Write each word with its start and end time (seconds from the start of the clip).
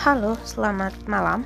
Halo, 0.00 0.32
selamat 0.48 0.96
malam. 1.04 1.44